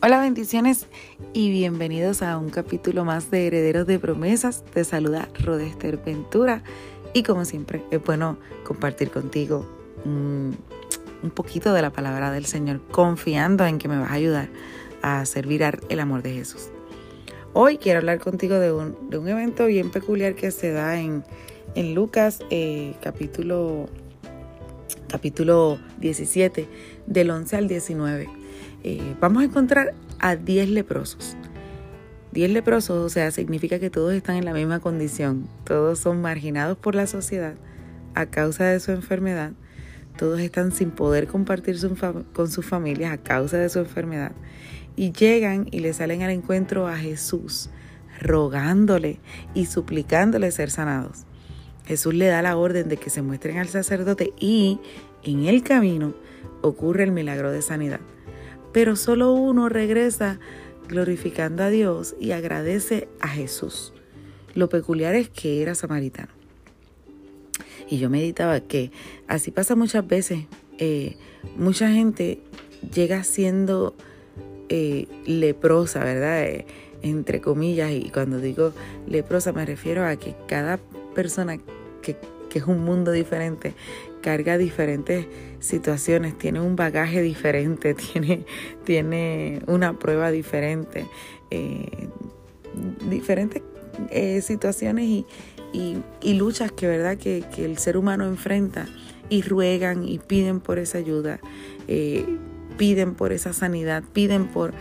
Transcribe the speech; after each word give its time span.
Hola 0.00 0.20
bendiciones 0.20 0.86
y 1.32 1.50
bienvenidos 1.50 2.22
a 2.22 2.38
un 2.38 2.50
capítulo 2.50 3.04
más 3.04 3.32
de 3.32 3.48
Herederos 3.48 3.84
de 3.84 3.98
Promesas. 3.98 4.64
Te 4.72 4.84
saluda 4.84 5.28
Rodester 5.44 5.96
Ventura 5.96 6.62
y 7.14 7.24
como 7.24 7.44
siempre 7.44 7.82
es 7.90 8.00
bueno 8.04 8.38
compartir 8.64 9.10
contigo 9.10 9.66
un, 10.04 10.56
poquito 11.34 11.72
de 11.72 11.82
la 11.82 11.90
palabra 11.90 12.30
del 12.30 12.46
Señor, 12.46 12.80
confiando 12.92 13.66
en 13.66 13.78
que 13.78 13.88
me 13.88 13.98
vas 13.98 14.12
a 14.12 14.14
ayudar 14.14 14.48
a 15.02 15.26
servir 15.26 15.64
el 15.88 15.98
amor 15.98 16.22
de 16.22 16.32
Jesús. 16.32 16.68
Hoy 17.52 17.78
quiero 17.78 17.98
hablar 17.98 18.20
contigo 18.20 18.54
de 18.60 18.72
un, 18.72 18.96
evento 19.10 19.66
bien 19.66 19.90
peculiar 19.90 20.36
que 20.36 20.52
se 20.52 20.70
da 20.70 21.00
en, 21.00 21.24
Lucas 21.74 22.38
eh, 22.50 22.94
capítulo, 23.02 23.88
capítulo 25.08 25.80
17 25.98 26.68
del 27.08 27.30
11 27.30 27.56
al 27.56 27.66
19 27.66 28.37
eh, 28.84 29.16
vamos 29.20 29.42
a 29.42 29.46
encontrar 29.46 29.94
a 30.18 30.36
10 30.36 30.70
leprosos. 30.70 31.36
10 32.32 32.50
leprosos, 32.50 33.04
o 33.04 33.08
sea, 33.08 33.30
significa 33.30 33.78
que 33.78 33.90
todos 33.90 34.12
están 34.12 34.36
en 34.36 34.44
la 34.44 34.52
misma 34.52 34.80
condición, 34.80 35.48
todos 35.64 35.98
son 35.98 36.20
marginados 36.20 36.76
por 36.76 36.94
la 36.94 37.06
sociedad 37.06 37.54
a 38.14 38.26
causa 38.26 38.64
de 38.64 38.80
su 38.80 38.92
enfermedad, 38.92 39.52
todos 40.16 40.40
están 40.40 40.72
sin 40.72 40.90
poder 40.90 41.26
compartir 41.26 41.76
con 42.32 42.50
sus 42.50 42.66
familias 42.66 43.12
a 43.12 43.18
causa 43.18 43.56
de 43.56 43.68
su 43.68 43.78
enfermedad 43.78 44.32
y 44.94 45.12
llegan 45.12 45.68
y 45.70 45.80
le 45.80 45.92
salen 45.92 46.22
al 46.22 46.30
encuentro 46.30 46.86
a 46.86 46.96
Jesús, 46.96 47.70
rogándole 48.20 49.20
y 49.54 49.66
suplicándole 49.66 50.50
ser 50.50 50.70
sanados. 50.70 51.24
Jesús 51.86 52.14
le 52.14 52.26
da 52.26 52.42
la 52.42 52.56
orden 52.56 52.88
de 52.88 52.98
que 52.98 53.08
se 53.08 53.22
muestren 53.22 53.58
al 53.58 53.68
sacerdote 53.68 54.32
y 54.38 54.80
en 55.22 55.46
el 55.46 55.62
camino 55.62 56.14
ocurre 56.60 57.04
el 57.04 57.12
milagro 57.12 57.50
de 57.50 57.62
sanidad 57.62 58.00
pero 58.72 58.96
solo 58.96 59.32
uno 59.32 59.68
regresa 59.68 60.38
glorificando 60.88 61.62
a 61.62 61.68
Dios 61.68 62.16
y 62.18 62.32
agradece 62.32 63.08
a 63.20 63.28
Jesús. 63.28 63.92
Lo 64.54 64.68
peculiar 64.68 65.14
es 65.14 65.28
que 65.28 65.62
era 65.62 65.74
samaritano. 65.74 66.32
Y 67.88 67.98
yo 67.98 68.10
meditaba 68.10 68.60
que 68.60 68.90
así 69.26 69.50
pasa 69.50 69.76
muchas 69.76 70.06
veces. 70.06 70.44
Eh, 70.78 71.16
mucha 71.56 71.90
gente 71.90 72.40
llega 72.94 73.24
siendo 73.24 73.94
eh, 74.68 75.06
leprosa, 75.26 76.04
¿verdad? 76.04 76.42
Eh, 76.44 76.66
entre 77.02 77.40
comillas, 77.40 77.92
y 77.92 78.10
cuando 78.10 78.40
digo 78.40 78.72
leprosa 79.06 79.52
me 79.52 79.64
refiero 79.64 80.04
a 80.04 80.16
que 80.16 80.34
cada 80.48 80.78
persona 81.14 81.58
que, 82.02 82.16
que 82.50 82.58
es 82.58 82.64
un 82.64 82.84
mundo 82.84 83.12
diferente 83.12 83.74
carga 84.20 84.58
diferentes 84.58 85.26
situaciones, 85.60 86.36
tiene 86.36 86.60
un 86.60 86.76
bagaje 86.76 87.22
diferente, 87.22 87.94
tiene, 88.12 88.44
tiene 88.84 89.60
una 89.66 89.98
prueba 89.98 90.30
diferente, 90.30 91.06
eh, 91.50 92.08
diferentes 93.08 93.62
eh, 94.10 94.40
situaciones 94.42 95.06
y, 95.06 95.26
y, 95.72 96.34
luchas 96.34 96.72
que, 96.72 96.86
¿verdad? 96.86 97.18
Que, 97.18 97.44
el 97.58 97.78
ser 97.78 97.96
humano 97.96 98.24
enfrenta 98.26 98.86
y 99.28 99.42
ruegan 99.42 100.04
y 100.04 100.18
piden 100.18 100.60
por 100.60 100.78
esa 100.78 100.98
ayuda, 100.98 101.40
eh, 101.88 102.24
piden 102.76 103.14
por 103.14 103.32
esa 103.32 103.52
sanidad, 103.52 104.02
piden 104.12 104.46
por, 104.46 104.72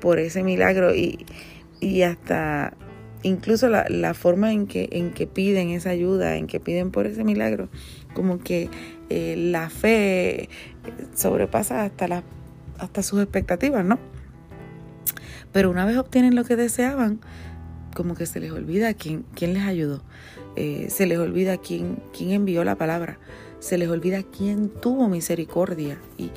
por 0.00 0.18
ese 0.18 0.42
milagro 0.42 0.94
y, 0.94 1.24
y 1.80 2.02
hasta 2.02 2.76
incluso 3.26 3.68
la, 3.68 3.86
la, 3.88 4.14
forma 4.14 4.52
en 4.52 4.66
que, 4.66 4.88
en 4.92 5.12
que 5.12 5.26
piden 5.26 5.70
esa 5.70 5.90
ayuda, 5.90 6.36
en 6.36 6.46
que 6.46 6.60
piden 6.60 6.90
por 6.90 7.06
ese 7.06 7.24
milagro, 7.24 7.68
como 8.14 8.38
que 8.38 8.70
eh, 9.08 9.34
la 9.36 9.70
fe 9.70 10.48
sobrepasa 11.14 11.84
hasta, 11.84 12.24
hasta 12.78 13.02
sus 13.02 13.20
expectativas, 13.22 13.84
¿no? 13.84 13.98
Pero 15.52 15.70
una 15.70 15.84
vez 15.84 15.96
obtienen 15.96 16.34
lo 16.34 16.44
que 16.44 16.56
deseaban, 16.56 17.20
como 17.94 18.14
que 18.14 18.26
se 18.26 18.40
les 18.40 18.52
olvida 18.52 18.94
quién, 18.94 19.24
quién 19.34 19.54
les 19.54 19.62
ayudó, 19.64 20.02
eh, 20.56 20.88
se 20.90 21.06
les 21.06 21.18
olvida 21.18 21.58
quién, 21.58 22.02
quién 22.16 22.30
envió 22.30 22.64
la 22.64 22.76
palabra, 22.76 23.18
se 23.58 23.78
les 23.78 23.88
olvida 23.88 24.22
quién 24.22 24.68
tuvo 24.68 25.08
misericordia 25.08 25.98
y, 26.18 26.30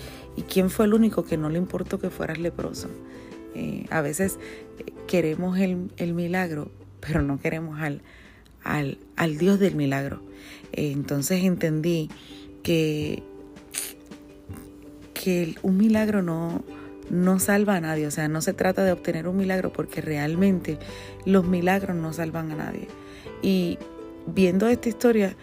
quién 0.43 0.69
fue 0.69 0.85
el 0.85 0.93
único 0.93 1.25
que 1.25 1.35
no 1.35 1.49
le 1.49 1.57
importó 1.57 1.99
que 1.99 2.09
fueras 2.09 2.37
leproso. 2.37 2.87
Eh, 3.55 3.85
a 3.89 3.99
veces 3.99 4.39
queremos 5.05 5.59
el, 5.59 5.91
el, 5.97 6.13
milagro, 6.13 6.71
pero 6.99 7.21
no 7.21 7.39
queremos 7.39 7.79
al, 7.79 8.01
al, 8.63 8.97
al 9.15 9.37
Dios 9.37 9.59
del 9.59 9.75
milagro. 9.75 10.21
entonces 10.71 11.43
entendí 11.43 12.09
que, 12.63 13.23
que 15.13 15.55
un 15.61 15.77
milagro 15.77 16.21
no, 16.21 16.63
no 17.09 17.39
salva 17.39 17.75
a 17.75 17.81
nadie. 17.81 18.07
O 18.07 18.11
sea, 18.11 18.27
no 18.27 18.41
se 18.41 18.53
trata 18.53 18.83
de 18.83 18.91
obtener 18.91 19.27
un 19.27 19.37
milagro 19.37 19.71
porque 19.71 20.01
realmente 20.01 20.77
los 21.25 21.45
milagros 21.45 21.95
no 21.95 22.13
salvan 22.13 22.51
a 22.51 22.55
nadie. 22.55 22.87
Y 23.41 23.77
viendo 24.27 24.67
esta 24.67 24.89
historia, 24.89 25.35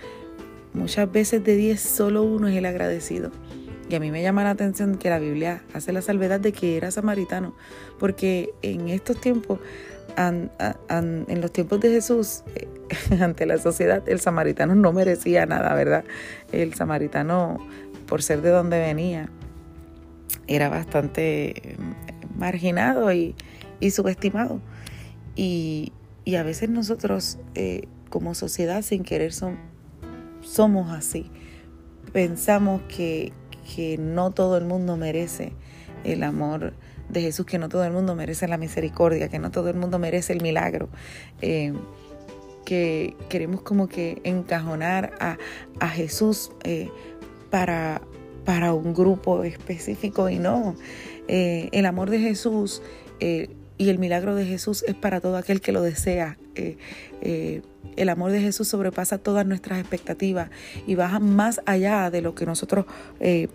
muchas 0.72 1.10
veces 1.10 1.42
de 1.44 1.56
10 1.56 1.80
solo 1.80 2.22
uno 2.22 2.48
es 2.48 2.56
el 2.56 2.66
agradecido. 2.66 3.30
Y 3.88 3.94
a 3.94 4.00
mí 4.00 4.10
me 4.10 4.22
llama 4.22 4.42
la 4.42 4.50
atención 4.50 4.96
que 4.96 5.10
la 5.10 5.18
Biblia 5.18 5.62
hace 5.72 5.92
la 5.92 6.02
salvedad 6.02 6.40
de 6.40 6.52
que 6.52 6.76
era 6.76 6.90
samaritano, 6.90 7.54
porque 7.98 8.52
en 8.62 8.88
estos 8.88 9.20
tiempos, 9.20 9.60
en 10.16 11.40
los 11.40 11.52
tiempos 11.52 11.80
de 11.80 11.90
Jesús, 11.90 12.42
eh, 12.54 12.68
ante 13.20 13.46
la 13.46 13.58
sociedad, 13.58 14.02
el 14.08 14.20
samaritano 14.20 14.74
no 14.74 14.92
merecía 14.92 15.46
nada, 15.46 15.74
¿verdad? 15.74 16.04
El 16.52 16.74
samaritano, 16.74 17.58
por 18.06 18.22
ser 18.22 18.42
de 18.42 18.50
donde 18.50 18.78
venía, 18.78 19.28
era 20.46 20.68
bastante 20.68 21.76
mm, 21.78 22.38
marginado 22.38 23.12
y, 23.12 23.34
subestimado. 23.90 24.60
Y, 25.34 25.92
a 26.36 26.42
veces 26.42 26.68
nosotros, 26.68 27.38
eh, 27.54 27.82
como 28.08 28.34
sociedad, 28.34 28.82
sin 28.82 29.04
querer, 29.04 29.32
son, 29.32 29.56
somos 30.40 30.90
así. 30.90 31.30
Pensamos 32.12 32.82
que, 32.88 33.32
que 33.74 33.98
no 33.98 34.30
todo 34.30 34.56
el 34.56 34.64
mundo 34.64 34.96
merece 34.96 35.52
el 36.04 36.22
amor 36.22 36.74
de 37.08 37.22
Jesús, 37.22 37.46
que 37.46 37.58
no 37.58 37.68
todo 37.68 37.84
el 37.84 37.92
mundo 37.92 38.14
merece 38.14 38.48
la 38.48 38.58
misericordia, 38.58 39.28
que 39.28 39.38
no 39.38 39.50
todo 39.50 39.68
el 39.68 39.76
mundo 39.76 39.98
merece 39.98 40.32
el 40.32 40.42
milagro. 40.42 40.88
Eh, 41.42 41.72
que 42.64 43.16
queremos 43.28 43.62
como 43.62 43.88
que 43.88 44.20
encajonar 44.24 45.12
a, 45.20 45.88
Jesús 45.88 46.50
eh, 46.64 46.90
para, 47.48 48.02
para 48.44 48.74
un 48.74 48.92
grupo 48.92 49.44
específico 49.44 50.28
y 50.28 50.40
no. 50.40 50.74
Eh, 51.28 51.68
el 51.70 51.86
amor 51.86 52.10
de 52.10 52.18
Jesús 52.18 52.82
y 53.78 53.90
el 53.90 53.98
milagro 53.98 54.34
de 54.34 54.44
Jesús 54.44 54.84
es 54.86 54.94
para 54.94 55.20
todo 55.20 55.36
aquel 55.36 55.60
que 55.60 55.72
lo 55.72 55.82
desea. 55.82 56.38
el 56.54 58.08
amor 58.08 58.30
de 58.30 58.40
Jesús 58.40 58.68
sobrepasa 58.68 59.18
todas 59.18 59.46
nuestras 59.46 59.78
expectativas 59.78 60.50
y 60.86 60.94
baja 60.94 61.18
más 61.18 61.60
allá 61.66 62.10
de 62.10 62.22
lo 62.22 62.34
que 62.34 62.46
nosotros 62.46 62.86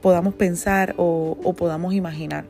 podamos 0.01 0.33
pensar 0.35 0.93
o, 0.97 1.37
o 1.43 1.53
podamos 1.53 1.93
imaginar. 1.93 2.45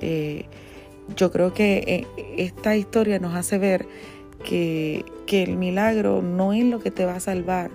yo 0.00 1.30
creo 1.30 1.54
que 1.54 2.06
esta 2.36 2.76
historia 2.76 3.18
nos 3.18 3.34
hace 3.34 3.58
ver 3.58 3.86
que, 4.46 5.04
el 5.28 5.56
milagro 5.56 6.22
no 6.22 6.52
es 6.52 6.64
lo 6.64 6.80
que 6.80 6.90
te 6.90 7.04
va 7.04 7.16
a 7.16 7.20
salvar, 7.20 7.70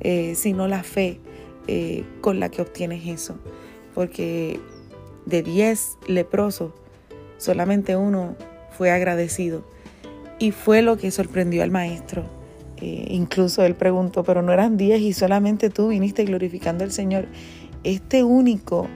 eh, 0.00 0.34
sino 0.34 0.68
la 0.68 0.82
fe 0.82 1.18
eh, 1.66 2.04
con 2.20 2.40
la 2.40 2.50
que 2.50 2.62
obtienes 2.62 3.06
eso. 3.06 3.36
Porque 3.94 4.60
de 5.26 5.42
10 5.42 5.98
leprosos, 6.06 6.72
solamente 7.38 7.96
uno 7.96 8.36
fue 8.76 8.90
agradecido. 8.90 9.64
Y 10.38 10.52
fue 10.52 10.82
lo 10.82 10.96
que 10.96 11.10
sorprendió 11.10 11.62
al 11.62 11.70
maestro. 11.70 12.24
Eh, 12.78 13.08
incluso 13.10 13.62
él 13.64 13.74
preguntó, 13.74 14.24
pero 14.24 14.42
no 14.42 14.52
eran 14.52 14.76
10 14.76 15.00
y 15.00 15.12
solamente 15.12 15.68
tú 15.68 15.88
viniste 15.88 16.24
glorificando 16.24 16.84
al 16.84 16.92
Señor. 16.92 17.28
Este 17.84 18.24
único 18.24 18.88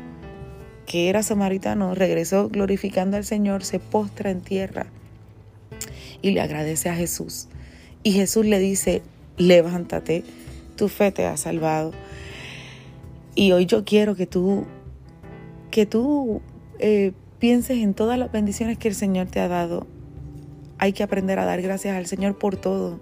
que 0.86 1.08
era 1.08 1.22
samaritano 1.22 1.94
regresó 1.94 2.48
glorificando 2.48 3.16
al 3.16 3.24
Señor, 3.24 3.64
se 3.64 3.78
postra 3.78 4.30
en 4.30 4.40
tierra 4.40 4.86
y 6.22 6.30
le 6.30 6.40
agradece 6.40 6.88
a 6.88 6.94
Jesús. 6.94 7.48
Y 8.02 8.12
Jesús 8.12 8.46
le 8.46 8.58
dice, 8.58 9.02
levántate, 9.36 10.24
tu 10.76 10.88
fe 10.88 11.12
te 11.12 11.26
ha 11.26 11.36
salvado. 11.36 11.92
Y 13.34 13.52
hoy 13.52 13.66
yo 13.66 13.84
quiero 13.84 14.14
que 14.14 14.26
tú, 14.26 14.64
que 15.70 15.86
tú 15.86 16.40
eh, 16.78 17.12
pienses 17.44 17.76
en 17.76 17.92
todas 17.92 18.18
las 18.18 18.32
bendiciones 18.32 18.78
que 18.78 18.88
el 18.88 18.94
Señor 18.94 19.26
te 19.26 19.38
ha 19.38 19.48
dado. 19.48 19.86
Hay 20.78 20.94
que 20.94 21.02
aprender 21.02 21.38
a 21.38 21.44
dar 21.44 21.60
gracias 21.60 21.94
al 21.94 22.06
Señor 22.06 22.38
por 22.38 22.56
todo, 22.56 23.00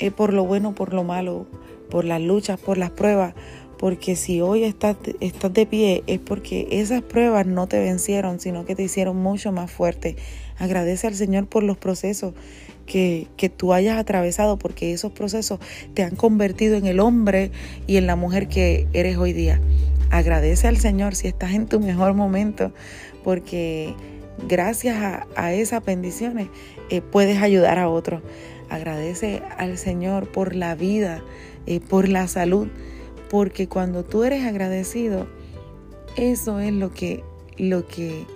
eh, 0.00 0.10
por 0.10 0.32
lo 0.32 0.44
bueno, 0.44 0.74
por 0.74 0.92
lo 0.92 1.04
malo, 1.04 1.46
por 1.88 2.04
las 2.04 2.20
luchas, 2.20 2.58
por 2.58 2.78
las 2.78 2.90
pruebas, 2.90 3.34
porque 3.78 4.16
si 4.16 4.40
hoy 4.40 4.64
estás, 4.64 4.96
estás 5.20 5.54
de 5.54 5.66
pie 5.66 6.02
es 6.08 6.18
porque 6.18 6.66
esas 6.72 7.00
pruebas 7.00 7.46
no 7.46 7.68
te 7.68 7.78
vencieron, 7.78 8.40
sino 8.40 8.64
que 8.64 8.74
te 8.74 8.82
hicieron 8.82 9.18
mucho 9.18 9.52
más 9.52 9.70
fuerte. 9.70 10.16
Agradece 10.58 11.06
al 11.06 11.14
Señor 11.14 11.46
por 11.46 11.62
los 11.62 11.78
procesos 11.78 12.34
que, 12.86 13.28
que, 13.36 13.50
tú 13.50 13.72
hayas 13.72 13.98
atravesado, 13.98 14.58
porque 14.58 14.92
esos 14.92 15.12
procesos 15.12 15.60
te 15.94 16.02
han 16.02 16.16
convertido 16.16 16.74
en 16.74 16.86
el 16.86 16.98
hombre 16.98 17.52
y 17.86 17.98
en 17.98 18.08
la 18.08 18.16
mujer 18.16 18.48
que 18.48 18.88
eres 18.92 19.16
hoy 19.16 19.32
día. 19.32 19.60
Agradece 20.10 20.68
al 20.68 20.76
Señor 20.76 21.14
si 21.14 21.26
estás 21.26 21.52
en 21.52 21.66
tu 21.66 21.80
mejor 21.80 22.14
momento, 22.14 22.72
porque 23.26 23.92
gracias 24.46 25.26
a, 25.34 25.52
esas 25.52 25.84
bendiciones 25.84 26.46
eh, 26.90 27.00
puedes 27.00 27.42
ayudar 27.42 27.76
a 27.80 27.88
otros. 27.88 28.22
Agradece 28.70 29.42
al 29.58 29.78
Señor 29.78 30.30
por 30.30 30.54
la 30.54 30.76
vida, 30.76 31.24
eh, 31.66 31.80
por 31.80 32.08
la 32.08 32.28
salud, 32.28 32.68
porque 33.28 33.66
cuando 33.66 34.04
tú 34.04 34.22
eres 34.22 34.46
agradecido, 34.46 35.26
eso 36.14 36.60
es 36.60 36.72
lo 36.72 36.94
que, 36.94 37.24
lo 37.58 37.88
que, 37.88 38.26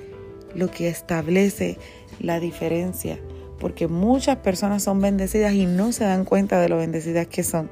lo 0.57 0.73
que 0.73 0.89
establece 0.89 1.79
la 2.19 2.41
diferencia, 2.41 3.21
porque 3.61 3.87
muchas 3.87 4.39
personas 4.39 4.83
son 4.83 5.01
bendecidas 5.01 5.53
y 5.53 5.67
no 5.67 5.93
se 5.93 6.03
dan 6.03 6.25
cuenta 6.25 6.61
de 6.61 6.69
lo 6.69 6.79
bendecidas 6.79 7.29
que 7.29 7.45
son, 7.45 7.71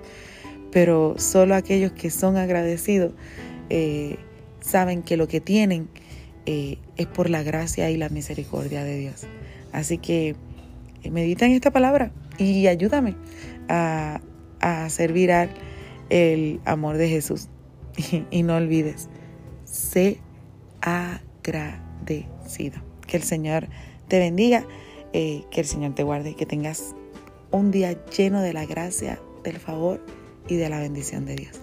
pero 0.71 1.17
solo 1.19 1.57
aquellos 1.57 1.91
que 1.91 2.11
son 2.11 2.37
agradecidos 2.37 3.13
eh, 3.71 4.19
saben 4.61 5.03
que 5.03 5.17
lo 5.17 5.27
que 5.27 5.41
tienen 5.41 5.89
eh, 6.51 6.79
es 6.97 7.07
por 7.07 7.29
la 7.29 7.43
gracia 7.43 7.91
y 7.91 7.99
la 7.99 8.09
misericordia 8.09 8.83
de 8.83 8.97
Dios. 8.97 9.27
Así 9.71 9.99
que 9.99 10.35
eh, 11.03 11.11
medita 11.11 11.45
en 11.45 11.53
esta 11.53 11.71
palabra 11.71 12.11
y 12.39 12.69
ayúdame 12.69 13.17
a, 13.69 14.23
a 14.61 14.89
servir 14.89 15.31
al 15.31 15.51
el 16.09 16.63
amor 16.65 16.97
de 16.97 17.11
Jesús. 17.11 17.49
y 18.31 18.43
no 18.45 18.57
olvides, 18.57 19.11
sé 19.65 20.21
agradecido. 20.81 22.81
Que 23.07 23.19
el 23.19 23.25
Señor 23.25 23.69
te 24.09 24.19
bendiga, 24.19 24.65
eh, 25.13 25.43
que 25.51 25.61
el 25.61 25.67
Señor 25.67 25.95
te 25.95 26.03
guarde, 26.03 26.35
que 26.35 26.47
tengas 26.47 26.95
un 27.51 27.71
día 27.71 28.07
lleno 28.07 28.41
de 28.41 28.55
la 28.55 28.65
gracia, 28.65 29.21
del 29.45 29.59
favor 29.59 30.03
y 30.49 30.57
de 30.57 30.71
la 30.71 30.81
bendición 30.81 31.27
de 31.27 31.37
Dios. 31.37 31.61